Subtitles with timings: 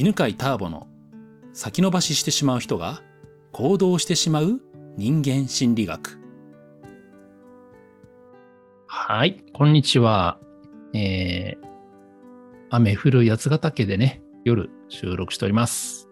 [0.00, 0.86] 犬飼ターボの
[1.52, 3.02] 先延ばししてしまう人が
[3.50, 4.60] 行動してしまう
[4.96, 6.20] 人間心理学。
[8.86, 10.38] はい、こんにちは。
[10.94, 11.66] えー、
[12.70, 16.08] 雨降る八ヶ岳でね、夜収録しております。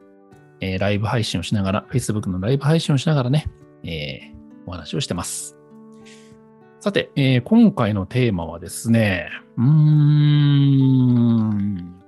[0.61, 3.46] えーライブ配信をしながら、Facebook のライブ配信をしながらね、
[3.84, 5.57] えーお話をしてます。
[6.80, 10.64] さて、えー今回のテーマはですね、うーん、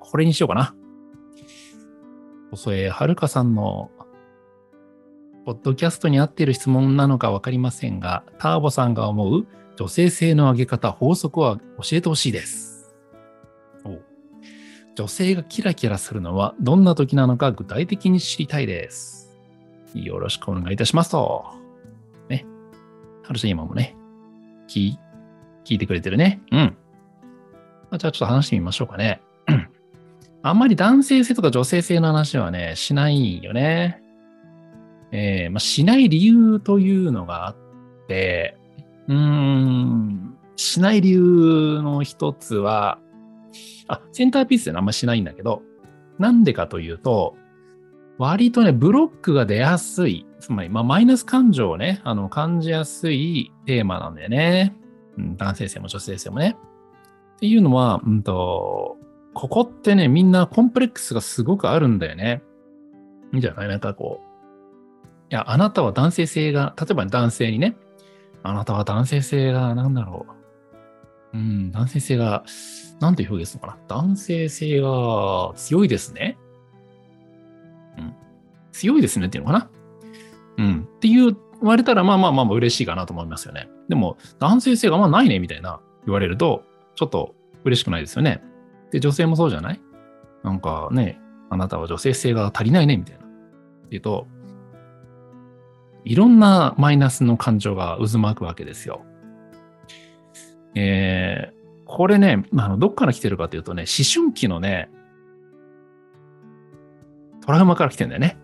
[0.01, 0.75] これにしようかな。
[2.51, 3.91] 細江遥さんの
[5.45, 12.95] ポッドキャストに合っている質問なのか分かりませんが、ターボさんが思う女性性の上げ方、法則は教えてほしいです。
[13.84, 13.98] お
[14.95, 19.38] 女性がキラキラするのはどんな時なのか具体的に知りたいです。
[19.95, 21.46] よろしくお願いいたしますと。
[22.29, 22.45] ね。
[23.23, 23.96] はるちゃん今もね、
[24.69, 24.99] 聞い
[25.65, 26.41] 聞いてくれてるね。
[26.51, 26.77] うん。
[27.91, 29.23] まあじゃあちょっと話してみましょうかね。
[30.42, 34.02] あんまり男性性とか女性性の話はね、しないよね。
[35.10, 37.57] えーまあ、しない理由というのがあっ
[38.09, 38.57] て、
[39.09, 42.98] うーん、しない理由の一つは、
[43.88, 45.63] あ、センターピースであんましないんだけど、
[46.18, 47.37] なんでかというと、
[48.18, 54.74] 割とね、ブロックが出やすい、つまり、まあ、マイナス感情をね、あの、感じやすいテーマなんだよね。
[55.16, 56.57] うん、男性性も女性性もね。
[57.37, 58.98] っていうのは、うんと、
[59.41, 62.43] ここってね、みんなコンプレックスがすごくあるんだよね。
[63.33, 63.69] いいじゃない？
[63.69, 64.27] なんかこう、
[65.31, 67.77] いや、あなたは男性性が、例えば男性にね、
[68.43, 70.27] あなたは男性性が、なんだろ
[71.33, 71.39] う。
[71.39, 72.43] うん、男性性が、
[72.99, 73.97] なんていう表現するのかな？
[73.97, 76.37] 男性性が強いですね。
[77.97, 78.15] うん。
[78.72, 79.71] 強いですねっていうのかな？
[80.56, 80.89] うん。
[80.97, 83.69] っていう、言われたら、まあまあまあまあ嬉しいかなと思いますよね。
[83.89, 86.65] でも、男性性があんまないね、みたいな言われると、
[86.97, 88.43] ちょっと嬉しくないですよね。
[88.91, 89.81] で、女性もそうじゃない？
[90.43, 93.25] なんかね、あなたは女性性が足りないね、みたいな。
[93.25, 93.28] っ
[93.89, 94.27] ていうと、
[96.05, 99.03] いろんなマイナスの感情が渦巻くわけですよ。
[100.75, 101.59] えー
[101.91, 104.91] これね、あのどっから来てるかというとね、思春期のね、
[107.41, 108.37] トラウマから来てんだよね。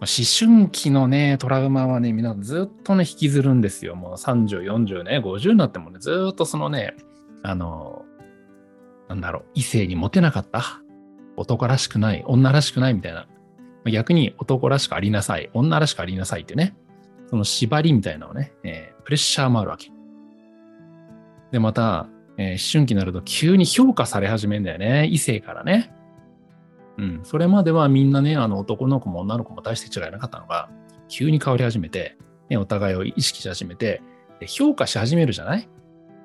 [0.00, 3.94] 思春期のね、トラウマはね、みんなずっとね、引きずるんですよ。
[3.94, 6.94] もう30、40ね、50になってもね、ずっとそのね、
[7.42, 8.06] あの、
[9.08, 10.80] なんだろう、異性にモテなかった？
[11.36, 12.94] 男らしくない、女らしくない？
[12.94, 13.26] みたいな。
[13.90, 16.74] 逆に男らしくありなさい、女らしくありなさいってね、
[17.28, 19.90] その縛りみたいなのね、えープレッシャーもあるわけ。
[21.52, 25.92] で、また、えー思春期になると急に評価され始めるんだよね、異性からね。
[26.96, 30.70] うん、それまではみんなね、あの男の子も女の子も大して違いなかったのが、
[31.08, 32.16] 急に変わり始めて、
[32.48, 34.00] ね、お互いを意識し始めて、
[34.40, 35.68] で評価し始めるじゃない？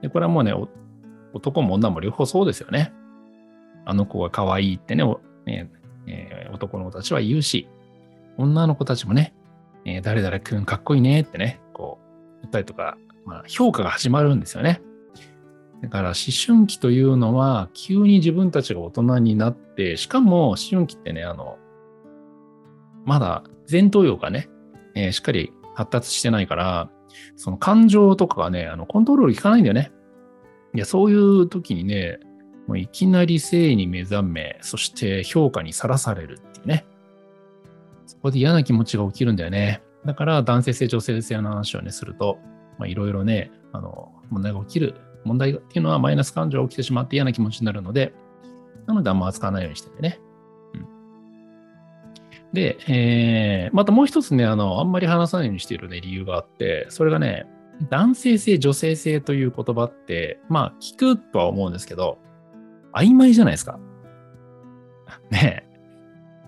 [0.02, 0.54] で、これはもうね、
[1.34, 2.94] 男も女も両方そうですよね。
[3.86, 5.04] あの子が可愛いってね、
[5.46, 5.70] ね
[6.08, 7.68] えー男の子たちは言うし、
[8.38, 9.34] 女の子たちもね、
[9.86, 12.00] えー誰々くんかっこいいねってね、こ
[12.38, 14.82] う、言ったりとか、まあ、評価が始まるんですよね。
[15.82, 21.58] だから思春期というのは、急に自分たちが大人になって、しかも思春期ってね、あの、
[23.06, 24.50] まだ前頭葉がね、
[24.96, 26.90] えーしっかり発達してないから、
[27.36, 29.92] その感情とかがね、あのコントロール効かないんだよね。
[30.74, 32.20] いや、そういう時にね、
[32.68, 36.86] もういきなり性に目覚め、そして評価にさらされるっていうね。
[38.06, 39.82] そこで嫌な気持ちが起きるんだよね。
[40.06, 42.38] だから男性性、女性性の話をね、すると、
[42.78, 44.96] まあ、いろいろね、あの、問題が起きる。
[45.26, 48.14] 問題っていうのはマイナス感情が起きてしまって嫌な気持ちになるので、
[48.88, 50.20] なのであんま扱わないようにしててね。
[50.74, 57.48] うん、で、えー、またもう一つね、あの、あんまり話さないようにしているね、理由があって、それがね、
[57.90, 62.18] 男性性、女性性という言葉って、まあ、聞くとは思うんですけど、
[62.94, 63.80] 曖昧じゃないですか。
[65.32, 65.64] ね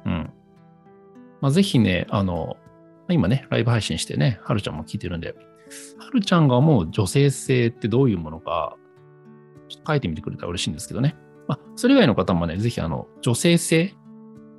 [0.05, 0.09] え。
[0.09, 0.33] うん。
[1.39, 2.57] まあ、ぜひね、あの、
[3.09, 5.35] 今ね、ライブ配信してね、はるちゃんも聞いてるんで、
[5.97, 8.75] はるちゃんが思う女性性ってどういうものか、
[9.69, 11.15] ちょっと書いてみてくれたら嬉しいんですけどね。
[11.47, 13.93] まあ、それ以外の方もね、ぜひあの、女性性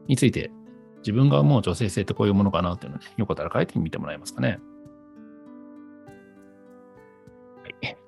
[0.08, 0.50] について、
[0.98, 4.60] 自分が思う女性性ってこういうものかなっていうのね、よかったら書いてみてもらえますかね。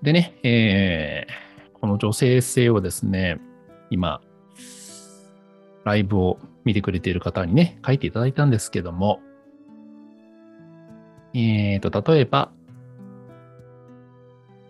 [0.02, 3.40] でね、えー、この女性性をですね、
[3.90, 4.20] 今、
[5.84, 9.20] ライブを見てくれている方にね、書いていただいたんですけども、
[11.34, 12.52] えーと、例えば、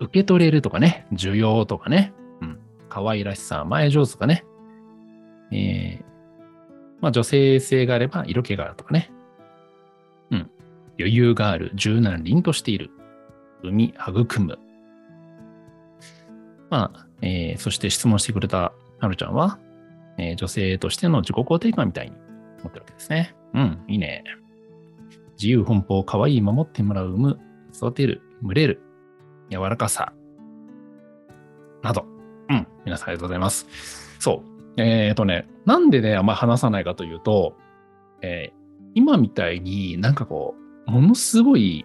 [0.01, 2.59] 受け取れるとかね、需要とかね、うん、
[2.89, 4.45] 可愛らしさ、前上手とかね、
[5.53, 6.05] えー、
[7.01, 9.13] まあ女性性があれば色気があるとかね、
[10.31, 10.51] うん、
[10.99, 12.91] 余裕がある、柔軟凛としている、
[13.63, 14.59] 生み、育む。
[16.71, 19.59] まあ、えー、そして質問してくれたはるちゃんは、
[20.19, 22.17] えー女性としての自己肯定感みたいに
[22.61, 23.35] 思ってるわけですね。
[23.55, 24.25] うん、いいね。
[25.37, 27.41] 自由奔放、可愛い守ってもらう、産む、
[27.75, 28.81] 育てる、群れる、
[29.51, 30.13] 柔らかさ、
[31.83, 32.07] など。
[32.49, 33.67] うん、皆さんありがとうございます。
[34.21, 34.43] そ
[34.77, 34.81] う。
[34.81, 37.57] えっ、とね、なんでね、あんま話さないかというと、
[38.23, 38.65] えー
[38.95, 40.55] 今みたいになんかこ
[40.87, 41.85] う、ものすごい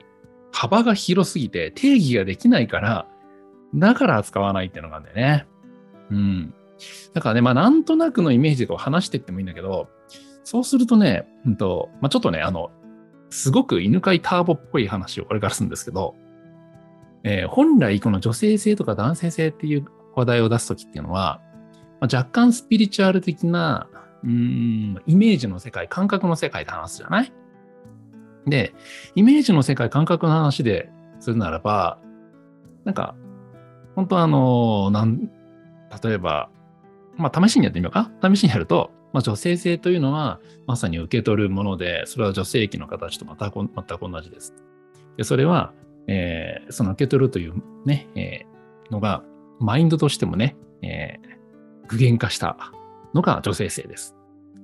[0.52, 3.08] 幅が広すぎて定義ができないから、
[3.76, 5.48] だから扱わないっていうのがあるんだよね。
[6.12, 6.54] うん。
[7.14, 9.90] だからね、まあなんとなくのイメージでこう話していってもいいんだけど、
[10.44, 12.72] そうするとね、うんとまあ、ちょっとね、あの、
[13.30, 16.16] すごく犬飼いターボっぽい話をこれからするんですけど、
[17.24, 21.42] えー本来この女性性とか男性性っていう話題を出すときっていうのは、
[22.00, 23.88] まあ、若干スピリチュアル的な、
[24.24, 27.34] うーん、イメージの世界、感覚の世界で話すじゃない？
[28.48, 28.74] で、
[29.16, 30.90] イメージの世界、感覚の話で
[31.20, 32.00] するならば、
[32.86, 33.16] なんか、
[33.96, 35.30] 本当あの、なん、
[36.04, 36.50] 例えば、
[37.18, 38.12] まあ、試しにやってみようか。
[38.24, 44.54] 試しにやると、まあ、女性性というのは、まさに受け取るもので、それは女性器の形と全く全く同じです。
[45.18, 45.74] で、それは、
[46.08, 47.56] えーその受け取るという
[47.86, 49.24] ね、えーのが、
[49.60, 51.40] マインドとしてもね、えー
[51.90, 52.72] 具現化した
[53.16, 54.16] のが女性性です。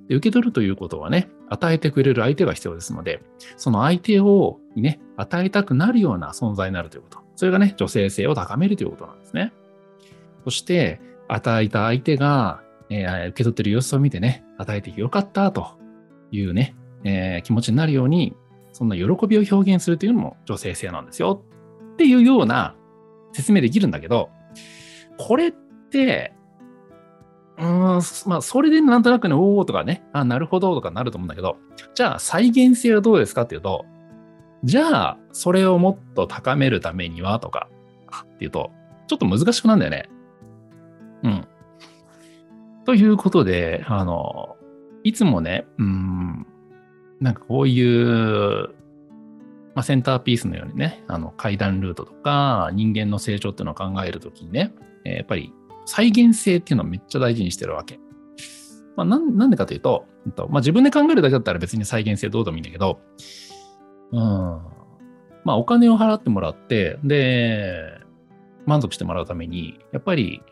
[0.08, 3.20] で受け取るということはね、与えてくれる相手が必要ですので、
[3.56, 7.25] その相手をね、与えたくなるような存在になるということ。
[7.36, 9.52] それがね、女性性を高めるということなんですね。
[10.44, 15.78] そして、与えた相手が、えー受け取ってる様子を見てね、与えてよかったと
[16.30, 16.74] いうね、
[17.04, 18.34] えー気持ちになるように、
[18.72, 21.42] そんな喜びを表現するというのも女性性なんですよ。
[21.94, 22.74] っていうような
[23.32, 24.30] 説明できるんだけど、
[25.18, 25.52] これっ
[25.90, 26.32] て、
[27.58, 31.56] うん、まあ、それでなんとなくね、おーとかね、あ、なるほどとかなると思うんだけど、
[31.94, 33.86] じゃあ再現性はどうですかっていうと、
[34.64, 37.68] じゃあ、それをもっと高めるためにはとか、
[38.36, 38.70] っていうと、
[39.06, 40.08] ちょっと難しくなんだよね。
[41.22, 41.48] うん。
[42.84, 44.56] ということで、あの、
[45.04, 46.46] いつもね、うん、
[47.20, 48.68] なんかこういう、
[49.74, 54.72] まあ、センターピースのようにね、あの階段ルートとか人間の成長っていうのを考えるときにね、
[55.04, 55.52] やっぱり
[55.84, 58.00] 再現性っていうのをめっちゃ大事にしてるわけ。
[58.96, 63.00] まあ、なんなんでかというと、うんとまあ、自分で考えるだけだったら別に再現性どうでもいいんだけど、
[64.12, 64.18] うん、
[65.44, 68.00] まあお金を払ってもらって、で、
[68.66, 70.42] 満足してもらうために、やっぱり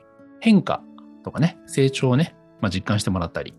[0.41, 0.83] 変化
[1.25, 3.55] とかね、成長をね、まあ、実感してもらったり、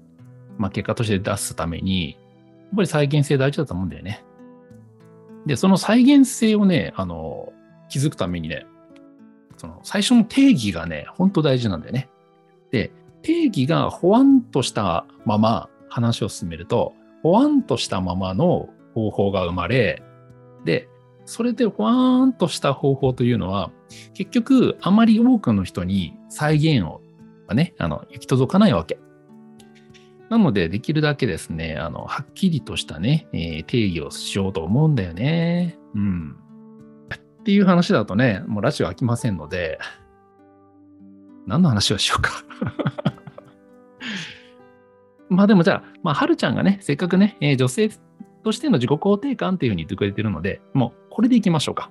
[0.57, 4.23] まあ、結果として出すために、やっぱり再現性大事だと思うんだよね。
[5.45, 7.53] で、その再現性をね、あの、
[7.89, 8.65] 気づくためにね、
[9.57, 12.09] その最初の定義がね、本当大事なんだよね。
[12.71, 12.91] で、
[13.21, 16.93] 定義がほわんとしたまま話を進めると、
[17.23, 20.01] ほわんとしたままの方法が生まれ、
[20.63, 20.89] で、
[21.25, 23.71] それでほわーんとした方法というのは、
[24.13, 27.01] 結局、あまり多くの人に再現を、
[27.53, 28.97] ね、あの、行き届かないわけ。
[30.29, 35.77] なので、できるだけですね、あの、はっきりとしたね、えー定義をしようと思うんだよね。
[35.93, 36.35] うん。
[37.13, 39.77] っていう話だとね、もうラジオ飽きませんので、
[41.45, 42.31] 何の話をしようか。
[45.29, 47.89] まあでもじゃあ、まあ、はるちゃんがね、せっかくね、えー女性
[48.45, 51.89] としての自己肯定感っていうふうに言ってくれてるので、もうこれでいきましょうか。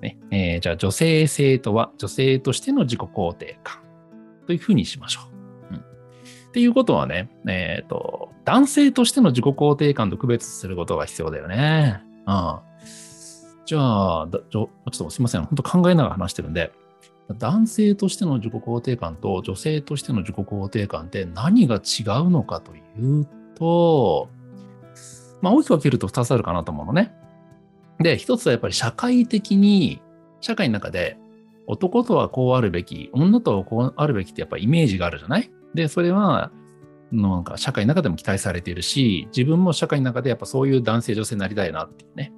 [0.00, 3.82] ねえーじゃあ、女性性とは、女性としての自己肯定感
[4.46, 5.20] というふうにしましょ
[5.70, 5.74] う。
[5.74, 5.82] うん、っ
[6.52, 12.02] ていうことはね、えっ、と、男性としての自己肯定感と区別することが必要だよね。
[12.26, 12.58] うん。
[13.66, 15.42] じゃあ、だちょちょっとすいません。
[15.42, 16.72] 本当考えながら話してるんで、
[17.36, 22.80] 男性としての自己肯定感と女性としての自己肯定感って何が違うのかとい
[23.20, 24.30] うと、
[25.42, 27.14] まあ大きく分けると2つあるかなと思うのね。
[28.00, 30.00] で、一つはやっぱり社会的に、
[30.40, 31.18] 社会の中で
[31.66, 35.50] 男とはこうあるべき、女とはこうあるべきってやっぱイメージがあるじゃない？
[35.74, 36.50] で、それは、
[37.10, 42.32] なんか社会の中でも期待されているし、自分も社会の中でやっぱそういう男性女性になりたいなっていうね、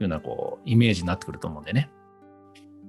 [0.00, 1.90] うようなこう、イメージになってくると思うんでね。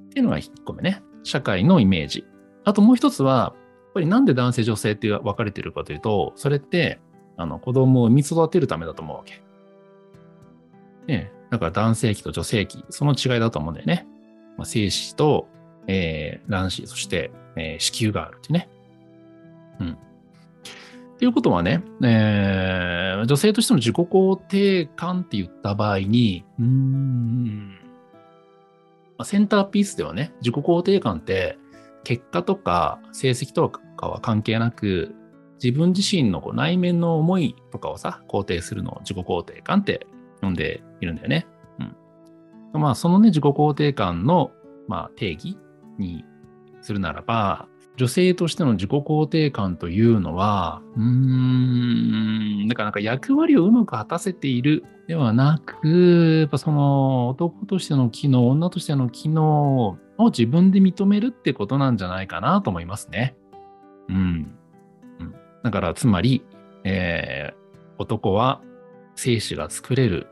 [0.07, 1.03] っていうのが1個目ね。
[1.23, 2.25] 社会のイメージ。
[2.63, 6.99] あともう一つは、やっぱりなんで男性女性って分かれてるかというと、それって、
[7.39, 9.35] あの、子供を産み育てるためだと思うわけ。
[11.07, 14.05] ねえだから男性器と女性器、その違いだと思うんだよね。
[14.57, 15.47] まあ、精子と、
[15.87, 18.69] えー卵子、そして、えー子宮があるってね。
[19.79, 19.91] うん。
[19.91, 19.95] っ
[21.17, 27.75] ていうことはね、えー女性としての自己肯定感って言った場合に、うーん、ま
[29.19, 31.57] あセンターピースではね、自己肯定感って
[32.03, 35.15] 結果とか成績とかは関係なく、
[35.61, 40.07] 自分自身の内面の思いとかをさ、肯定するのを自己肯定感って
[40.41, 41.47] 呼んでいるんだよね。
[42.73, 42.81] うん。
[42.81, 44.51] まあ、そのね、自己肯定感の、
[44.87, 45.57] まあ、定義
[45.97, 46.25] に
[46.81, 51.03] するならば、女性としての自己肯定感というのは、うー
[52.63, 63.35] ん、だかなか役割をうまく果たせているではなく、やっぱその男としての機能、女としての機能を自分で認めるってことなんじゃないかなと思いますね。
[64.07, 64.58] うん。
[65.63, 66.43] だからつまり、
[66.83, 67.55] えー、
[67.97, 68.61] 男は
[69.15, 70.27] 精子が作れる、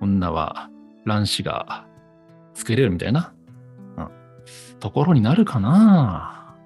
[0.00, 0.68] 女は
[1.06, 1.86] 卵子が
[2.52, 3.32] 作れるみたいな、
[3.96, 4.08] うん、
[4.80, 6.56] ところになるかな。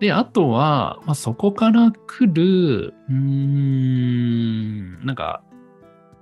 [0.00, 5.42] で、あとは、まあ、そこから来る、うーん、なんか、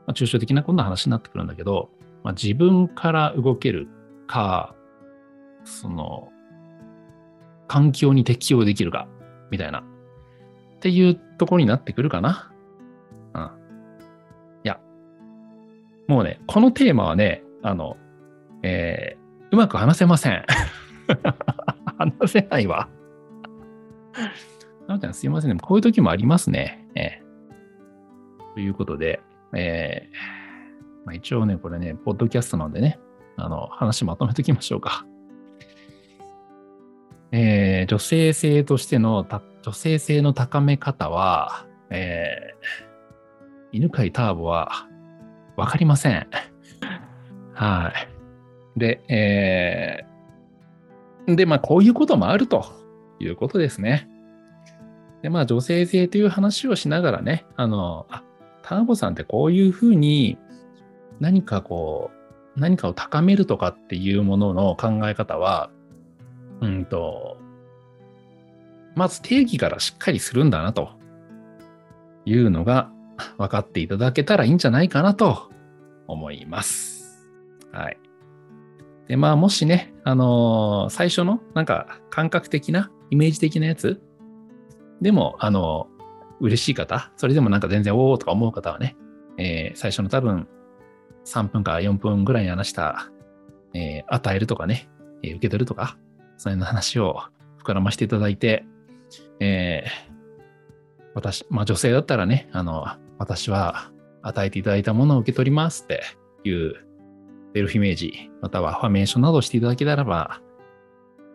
[0.07, 1.91] まあ、抽象的なこんな話になってくるんだけど、
[2.25, 3.89] まあ、自分から動ける
[4.27, 4.75] か、
[5.65, 6.31] その、
[7.69, 9.09] 環境に適応できるか、
[9.51, 9.85] みたいな、
[10.87, 12.53] っていうとこになってくるかな。
[13.35, 13.43] うん。
[14.63, 14.79] いや、
[16.07, 17.97] もうね、このテーマはね、あの、
[18.63, 20.45] えー、うまく話せません。
[21.99, 22.89] 話せないわ。
[24.87, 25.59] なのですいませんね。
[25.61, 26.87] こういう時もありますね。
[26.95, 29.21] えー、ということで、
[29.53, 33.01] えーまあ、一応ね、これね、ポッドキャストなんでね、
[33.37, 35.05] あの、話まとめておきましょうか。
[37.33, 39.25] えー、女性性としての、
[39.67, 44.87] 女性性の高め方は、えー、犬飼ターボは
[45.57, 46.29] わかりません。
[47.53, 47.93] は
[48.77, 48.79] い。
[48.79, 52.87] で、えー、で、まあ、こういうこともあると。
[53.19, 54.09] いうことですね。
[55.23, 58.23] で、まあ、女性性という話をしながらね、あの、あ、
[58.63, 60.39] ターボさんってこういうふうに
[61.19, 62.11] 何かこ
[62.57, 65.71] う、何かを高めるとかっていうものの考え方は、
[66.61, 67.39] うんと、
[68.97, 70.91] まず定義からしっかりするんだなと
[72.25, 72.91] いうのが
[73.39, 75.51] 分かっていただけたらいいんじゃないかなと
[76.09, 77.29] 思います。
[77.73, 77.99] はい。
[79.07, 84.01] で、まあ、もしね、あのー、最初のなんか感覚的なイメージ的なやつ？
[85.01, 85.89] でも、あの、
[86.41, 88.97] 嬉しい方、それでもなんか全然おおとか思う方はね、
[89.39, 90.49] えー、最初の多分
[91.27, 93.11] 3分か4分ぐらいに話した、
[93.75, 94.89] え、与えるとかね、
[95.23, 95.99] え、受け取るとか、
[96.39, 97.21] そういう話を
[97.63, 98.65] 膨らましていただいて、
[99.41, 100.07] えー、
[101.15, 102.87] 私、まあ女性だったらね、あの、
[103.19, 103.91] 私は
[104.23, 106.03] 与えていただいたものを受け取りますって
[106.45, 106.75] いう
[107.55, 110.41] セルフイメージ、またはファメーションなどしていただけたらば、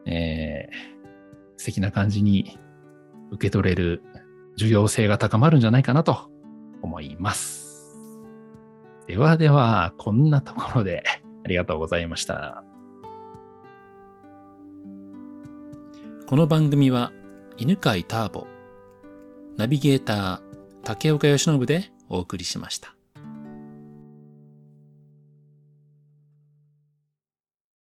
[0.06, 2.60] えー、素敵な感じに
[3.32, 4.04] 受け取れる
[4.58, 6.30] 重要性が高まるんじゃないかなと
[6.82, 7.98] 思います。
[9.08, 11.04] ではでは、こんなところで
[11.44, 12.64] ありがとうございました。
[16.28, 17.12] この番組は
[17.58, 18.48] 犬飼ターボ、
[19.58, 20.42] ナビゲーター
[20.84, 22.96] 竹岡由伸でお送りしました。